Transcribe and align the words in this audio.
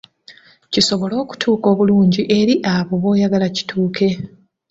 Kisobole 0.71 1.15
okutuuka 1.23 1.65
obulungi 1.73 2.21
eri 2.39 2.55
abo 2.73 2.93
b’oyagala 3.01 3.47
kituuke. 3.55 4.07